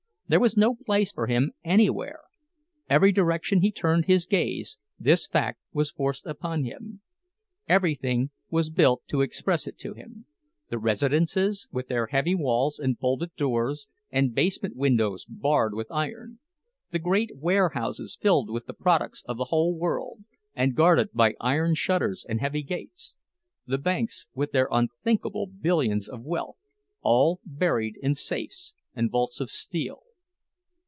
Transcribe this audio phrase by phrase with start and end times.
[0.31, 5.91] There was no place for him anywhere—every direction he turned his gaze, this fact was
[5.91, 7.01] forced upon him:
[7.67, 10.25] Everything was built to express it to him:
[10.69, 16.39] the residences, with their heavy walls and bolted doors, and basement windows barred with iron;
[16.91, 20.23] the great warehouses filled with the products of the whole world,
[20.55, 23.17] and guarded by iron shutters and heavy gates;
[23.67, 26.65] the banks with their unthinkable billions of wealth,
[27.01, 30.03] all buried in safes and vaults of steel.